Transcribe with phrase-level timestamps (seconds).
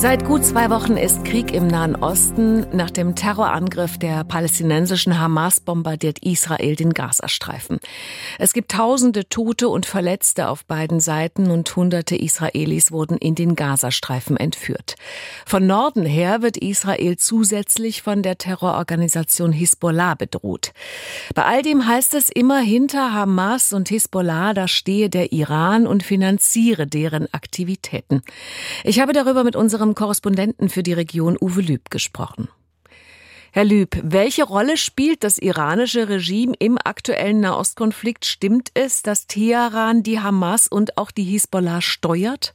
[0.00, 2.64] Seit gut zwei Wochen ist Krieg im Nahen Osten.
[2.74, 7.80] Nach dem Terrorangriff der palästinensischen Hamas bombardiert Israel den Gazastreifen.
[8.38, 13.56] Es gibt tausende Tote und Verletzte auf beiden Seiten und hunderte Israelis wurden in den
[13.56, 14.94] Gazastreifen entführt.
[15.44, 20.72] Von Norden her wird Israel zusätzlich von der Terrororganisation Hisbollah bedroht.
[21.34, 26.02] Bei all dem heißt es immer hinter Hamas und Hisbollah, da stehe der Iran und
[26.02, 28.22] finanziere deren Aktivitäten.
[28.82, 32.48] Ich habe darüber mit unserem unserem Korrespondenten für die Region Uwe Lüb gesprochen.
[33.52, 38.24] Herr Lüb, welche Rolle spielt das iranische Regime im aktuellen Nahostkonflikt?
[38.24, 42.54] Stimmt es, dass Teheran die Hamas und auch die Hisbollah steuert?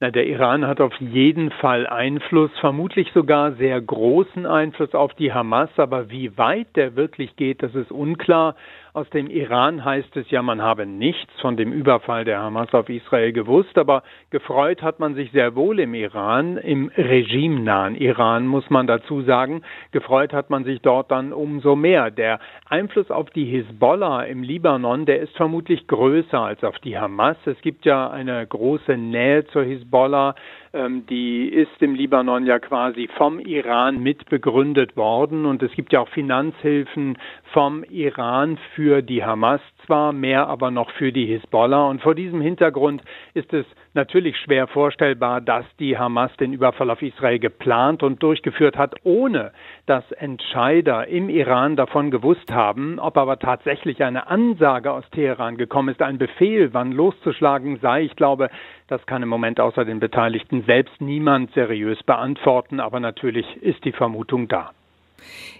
[0.00, 5.32] Na, der Iran hat auf jeden Fall Einfluss, vermutlich sogar sehr großen Einfluss auf die
[5.32, 8.56] Hamas, aber wie weit der wirklich geht, das ist unklar.
[8.92, 12.88] Aus dem Iran heißt es ja, man habe nichts von dem Überfall der Hamas auf
[12.88, 18.68] Israel gewusst, aber gefreut hat man sich sehr wohl im Iran, im regimenahen Iran muss
[18.68, 19.62] man dazu sagen.
[19.92, 22.10] Gefreut hat man sich dort dann umso mehr.
[22.10, 27.36] Der Einfluss auf die Hisbollah im Libanon, der ist vermutlich größer als auf die Hamas.
[27.44, 30.34] Es gibt ja eine große Nähe zur Hisbollah.
[30.72, 35.92] Ähm, die ist im Libanon ja quasi vom Iran mit begründet worden und es gibt
[35.92, 37.18] ja auch Finanzhilfen
[37.52, 41.88] vom Iran für die Hamas zwar, mehr aber noch für die Hisbollah.
[41.88, 43.02] Und vor diesem Hintergrund
[43.34, 48.76] ist es natürlich schwer vorstellbar, dass die Hamas den Überfall auf Israel geplant und durchgeführt
[48.76, 49.50] hat, ohne
[49.86, 53.00] dass Entscheider im Iran davon gewusst haben.
[53.00, 58.14] Ob aber tatsächlich eine Ansage aus Teheran gekommen ist, ein Befehl, wann loszuschlagen sei, ich
[58.14, 58.50] glaube,
[58.90, 63.92] das kann im Moment außer den Beteiligten selbst niemand seriös beantworten, aber natürlich ist die
[63.92, 64.72] Vermutung da.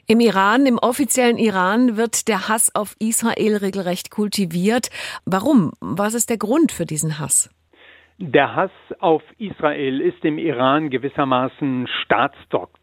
[0.08, 4.90] Im Iran, im offiziellen Iran, wird der Hass auf Israel regelrecht kultiviert.
[5.26, 5.72] Warum?
[5.80, 7.54] Was ist der Grund für diesen Hass?
[8.18, 11.86] Der Hass auf Israel ist im Iran gewissermaßen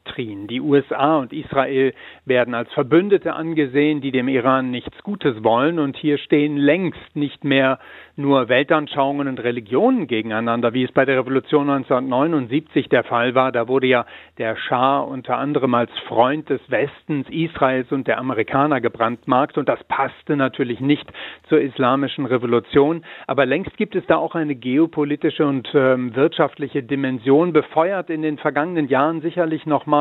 [0.07, 0.47] Staatsdoktrin.
[0.47, 1.93] Die USA und Israel
[2.25, 5.79] werden als Verbündete angesehen, die dem Iran nichts Gutes wollen.
[5.79, 7.79] Und hier stehen längst nicht mehr
[8.15, 13.51] nur Weltanschauungen und Religionen gegeneinander, wie es bei der Revolution 1979 der Fall war.
[13.51, 14.05] Da wurde ja
[14.37, 19.57] der Schah unter anderem als Freund des Westens, Israels und der Amerikaner gebrandmarkt.
[19.57, 21.07] Und das passte natürlich nicht
[21.47, 23.03] zur islamischen Revolution.
[23.27, 28.37] Aber längst gibt es da auch eine geopolitische und ähm, wirtschaftliche Dimension, befeuert in den
[28.37, 29.96] vergangenen Jahren sicherlich nochmal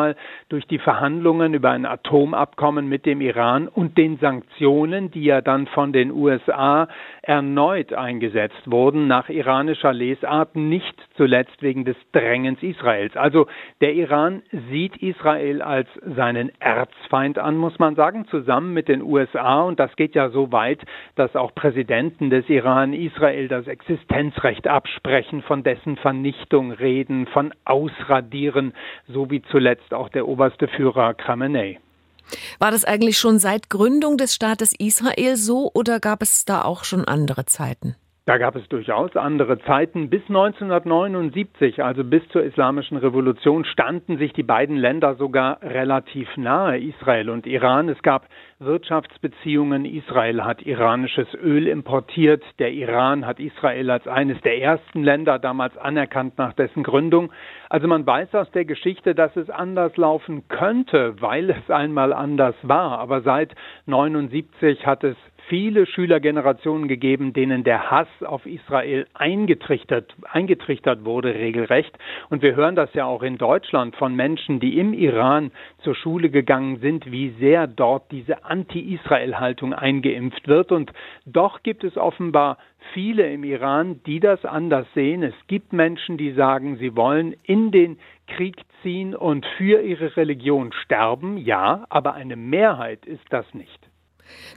[0.48, 5.66] durch die Verhandlungen über ein Atomabkommen mit dem Iran und den Sanktionen, die ja dann
[5.66, 6.88] von den USA
[7.22, 13.16] erneut eingesetzt wurden, nach iranischer Lesart, nicht zuletzt wegen des Drängens Israels.
[13.16, 13.46] Also
[13.80, 19.62] der Iran sieht Israel als seinen Erzfeind an, muss man sagen, zusammen mit den USA.
[19.62, 20.80] Und das geht ja so weit,
[21.16, 28.72] dass auch Präsidenten des Iran Israel das Existenzrecht absprechen, von dessen Vernichtung reden, von Ausradieren,
[29.08, 31.78] so wie zuletzt auch der oberste Führer Khamenei.
[32.58, 36.84] War das eigentlich schon seit Gründung des Staates Israel so oder gab es da auch
[36.84, 37.96] schon andere Zeiten?
[38.28, 40.10] Da gab es durchaus andere Zeiten.
[40.10, 46.76] Bis 1979, also bis zur Islamischen Revolution, standen sich die beiden Länder sogar relativ nahe,
[46.80, 47.88] Israel und Iran.
[47.88, 48.26] Es gab
[48.58, 49.84] Wirtschaftsbeziehungen.
[49.84, 52.42] Israel hat iranisches Öl importiert.
[52.58, 57.30] Der Iran hat Israel als eines der ersten Länder damals anerkannt nach dessen Gründung.
[57.68, 62.56] Also man weiß aus der Geschichte, dass es anders laufen könnte, weil es einmal anders
[62.62, 62.98] war.
[62.98, 63.54] Aber seit
[63.86, 65.16] 79 hat es
[65.48, 71.96] viele Schülergenerationen gegeben, denen der Hass auf Israel eingetrichtert, eingetrichtert wurde, regelrecht.
[72.30, 75.52] Und wir hören das ja auch in Deutschland von Menschen, die im Iran
[75.82, 80.72] zur Schule gegangen sind, wie sehr dort diese Anti-Israel-Haltung eingeimpft wird.
[80.72, 80.92] Und
[81.24, 82.58] doch gibt es offenbar
[82.92, 85.22] viele im Iran, die das anders sehen.
[85.22, 90.72] Es gibt Menschen, die sagen, sie wollen in den Krieg ziehen und für ihre Religion
[90.72, 91.36] sterben.
[91.36, 93.88] Ja, aber eine Mehrheit ist das nicht.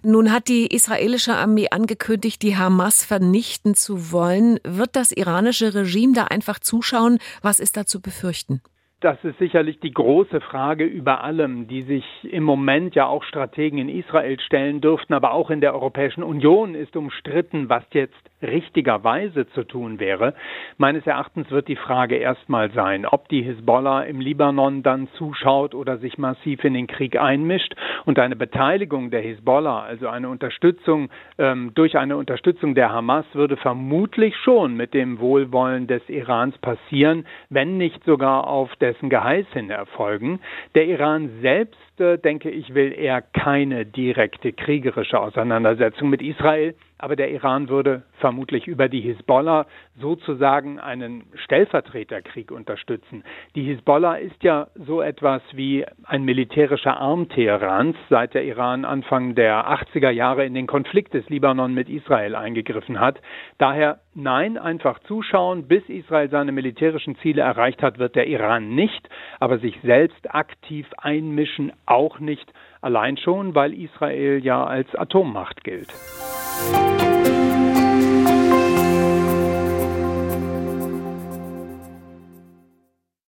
[0.03, 4.59] Nun hat die israelische Armee angekündigt, die Hamas vernichten zu wollen.
[4.63, 7.19] Wird das iranische Regime da einfach zuschauen?
[7.41, 8.61] Was ist da zu befürchten?
[9.01, 13.79] Das ist sicherlich die große Frage über allem, die sich im Moment ja auch Strategen
[13.79, 19.47] in Israel stellen dürften, aber auch in der Europäischen Union ist umstritten, was jetzt richtigerweise
[19.51, 20.33] zu tun wäre.
[20.77, 25.97] Meines Erachtens wird die Frage erstmal sein, ob die Hisbollah im Libanon dann zuschaut oder
[25.97, 31.71] sich massiv in den Krieg einmischt und eine Beteiligung der Hisbollah, also eine Unterstützung ähm,
[31.73, 37.77] durch eine Unterstützung der Hamas würde vermutlich schon mit dem Wohlwollen des Irans passieren, wenn
[37.77, 40.39] nicht sogar auf der dessen Geheiß hin erfolgen.
[40.75, 47.15] Der Iran selbst Oberste, denke ich, will eher keine direkte kriegerische Auseinandersetzung mit Israel, aber
[47.15, 49.65] der Iran würde vermutlich über die Hisbollah
[49.99, 53.23] sozusagen einen Stellvertreterkrieg unterstützen.
[53.55, 59.33] Die Hisbollah ist ja so etwas wie ein militärischer Arm Teherans, seit der Iran Anfang
[59.35, 63.19] der 80er Jahre in den Konflikt des Libanon mit Israel eingegriffen hat.
[63.57, 69.09] Daher nein, einfach zuschauen, bis Israel seine militärischen Ziele erreicht hat, wird der Iran nicht,
[69.39, 75.89] aber sich selbst aktiv einmischen auch nicht, allein schon, weil Israel ja als Atommacht gilt.
[76.59, 76.98] Bye.